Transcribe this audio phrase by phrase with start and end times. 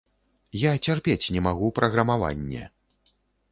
[0.59, 2.63] Я цярпець не магу праграмаванне.